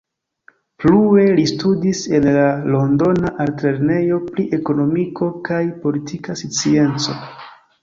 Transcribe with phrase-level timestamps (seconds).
[0.85, 2.45] Plue li studis en la
[2.77, 7.21] Londona Altlernejo pri Ekonomiko kaj Politika Scienco.